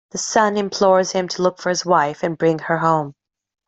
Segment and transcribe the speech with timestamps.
[0.09, 3.13] The son implores him to look for his wife and bring her home.